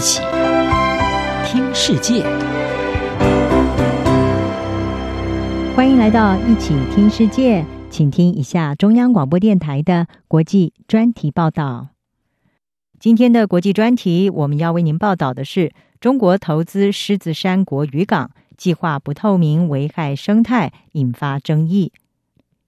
[0.00, 0.22] 起
[1.44, 2.22] 听世界，
[5.76, 11.88] 欢迎来到一起听世界，请听一下中央广播电台的国际专题报道。
[12.98, 21.92] 今天的国际专题，我们要为您报道的是中国投资狮子山国渔港计划不透明，危害生态，引发争议。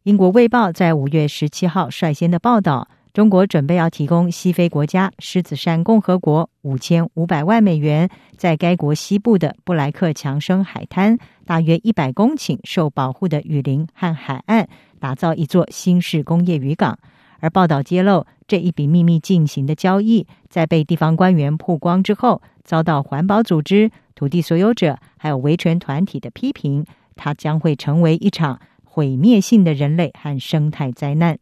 [0.03, 2.89] 英国《卫报》在五月十七号率先的报道。
[3.13, 14.67] 中国准备要提供西非国家狮子山共和国五千五百万美元，在该国西部的布莱克强生海滩，大约一百公顷受保护的雨林和海岸，
[14.99, 16.99] 打造一座新式工业渔港。
[17.41, 31.36] 而报道揭露，这一笔秘密进行的交易，在被地方官员曝光之后，遭到环保组织、土地所有者还有维权团体的批评，它将会成为一场毁灭性的人类和生态灾难。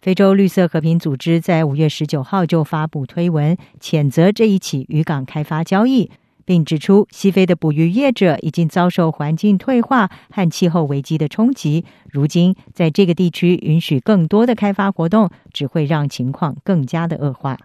[0.00, 6.08] 非洲绿色和平组织在五月十九号就发布推文，谴责这一起渔港开发交易，
[6.44, 11.84] 并指出西非的捕鱼业者已经遭受环境退化和气候危机的冲击。
[12.08, 17.58] 如今，在这个地区允许更多的开发活动，只会让情况更加的恶化。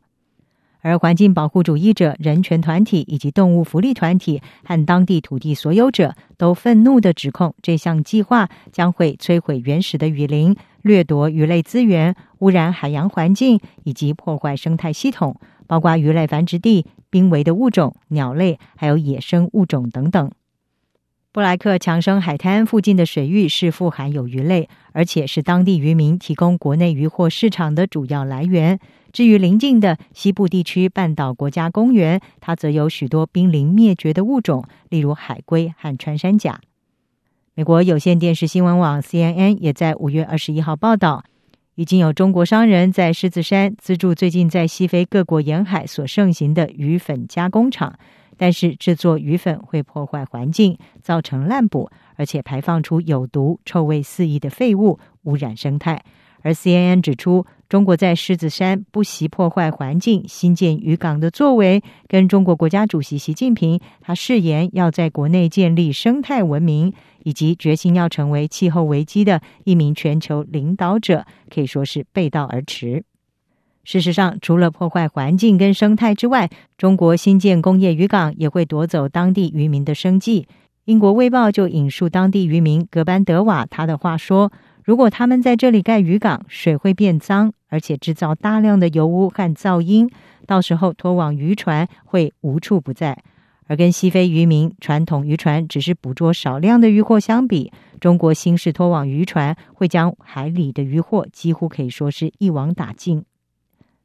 [0.83, 20.29] 而环境保护主义者、人权团体以及动物福利团体和当地土地所有者都愤怒地指控，这项计划将会摧毁原始的雨林、掠夺鱼类资源、污染海洋环境以及破坏生态系统，包括鱼类繁殖地、濒危的物种、鸟类，还有野生物种等等。
[21.33, 28.79] 布莱克强生海滩附近的水域是富含有鱼类，而且是当地渔民提供国内渔获市场的主要来源。
[29.11, 36.61] 至于邻近的西部地区半岛国家公园，它则有许多濒临灭绝的物种，例如海龟和穿山甲。
[37.55, 41.23] 美国有线电视新闻网 CNN 也在五月二十一号报道，
[41.73, 47.97] 已经有中国商人在狮子山资助最近在西非各国沿海所盛行的鱼粉加工厂，
[48.43, 56.03] 但是制作鱼粉会破坏环境，造成滥捕，而且排放出有毒、臭味四溢的废物，污染生态。
[56.41, 66.91] 而 CNN 指出，中国在狮子山不惜破坏环境、新建渔港的作为，跟中国国家主席习近平他誓言要在国内建立生态文明，
[67.23, 73.05] 以及决心要成为气候危机的一名全球领导者，可以说是背道而驰。
[73.83, 80.47] 事实上，除了破坏环境跟生态之外，中国新建工业渔港也会夺走当地渔民的生计。
[80.85, 84.51] 英国《卫报》就引述当地渔民格班德瓦他的话说。
[84.85, 90.09] 如果他们在这里盖渔港，水会变脏，而且制造大量的油污和噪音，
[90.45, 93.17] 到时候拖网渔船会无处不在。
[93.65, 97.71] 而跟西非渔民传统渔船只是捕捉少量的渔获相比，
[98.01, 103.23] 中国新式拖网渔船会将海里的渔获几乎可以说是一网打尽。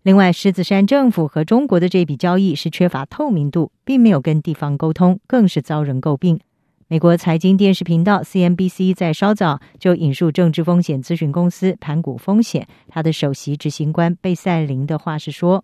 [0.03, 6.38] 另外，狮子山政府和中国的这笔交易是缺乏透明度，并没有跟地方沟通，更是遭人诟病。
[6.86, 15.62] 美国财经电视频道 CNBC 在稍早就引述政治风险咨询公司盘古风险，他的首席执行官贝塞林的话是说，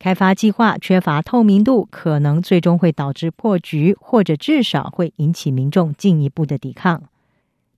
[0.00, 7.00] 开发计划缺乏透明度，可能最终会导致破局，或者至少会引起民众进一步的抵抗。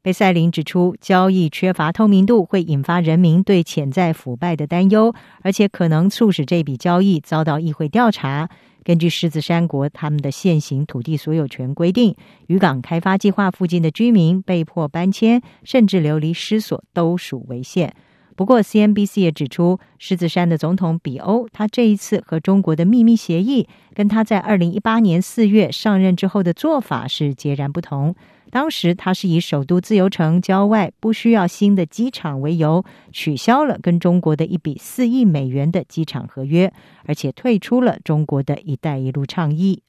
[0.07, 5.13] 贝塞林指出，交易缺乏透明度会引发人民对潜在腐败的担忧，
[5.43, 8.49] 而且可能促使这笔交易遭到议会调查。
[8.85, 12.15] 根据狮子山国他们的现行土地所有权规定，
[12.47, 17.93] 渔港开发计划附近的居民被迫搬迁，甚至流离失所，都属违宪。
[18.37, 28.15] 不过，CNBC 也指出，狮子山的总统比欧，他这一次和中国的秘密协议，跟他在二零一八年四月上任之后的做法是截然不同。
[28.51, 36.73] 当时他是以首都自由城郊外不需要新的机场为由，取消了跟中国的一笔四亿美元的机场合约，
[37.07, 39.83] 而且退出了中国的一带一路倡议。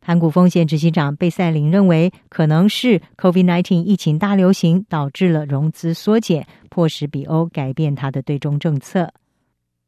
[0.00, 9.12] 盘古风险执行长贝塞林认为，可能是 COVID-19 疫情大流行导致了融资缩减，迫使比欧改变他的对中政策。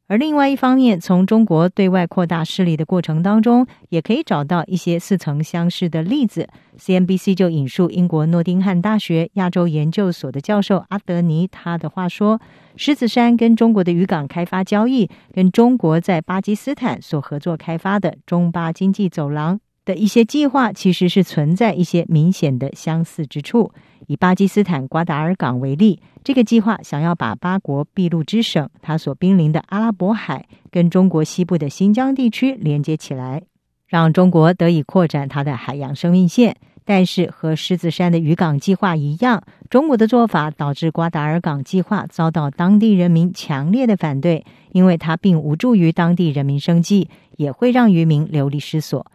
[0.09, 6.47] 而另外一方面，从中国对外扩大势力的过程当中，也可以找到一些似曾相识的例子。
[6.79, 12.39] CNBC 就引述英国诺丁汉大学亚洲研究所的教授阿德尼他的话说
[12.77, 23.73] ：“狮子山跟中国的渔港开发交易，跟中国在巴基斯坦所合作开发的中巴经济走廊的一些计划，其实是存在一些明显的相似之处。”
[24.09, 33.43] 以巴基斯坦瓜达尔港为例，这个计划想要把八国俾路支省它所濒临的阿拉伯海跟中国西部的新疆地区连接起来，
[33.87, 36.57] 让中国得以扩展它的海洋生命线。
[36.85, 49.07] 但是和狮子山的渔港计划一样，中国的做法导致瓜达尔港计划遭到当地人民强烈的反对，因为它并无助于当地人民生计，也会让渔民流离失所。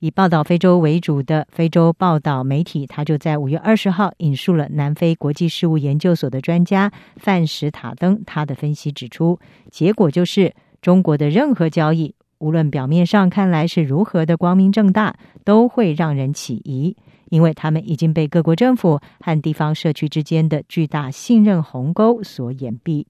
[0.00, 9.40] 以报道非洲为主的非洲报道媒体，他就在五月二十号引述了南非国际事务研究所的专家范史塔登他的分析指出，
[9.72, 16.96] 结果就是中国的任何交易，无论表面上看来是如何的光明正大，都会让人起疑，
[17.30, 23.06] 因为他们已经被各国政府和地方社区之间的巨大信任鸿沟所掩蔽。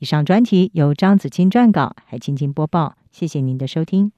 [0.00, 4.10] 以上专题由张子清撰稿，还请听播报，谢谢您的收听。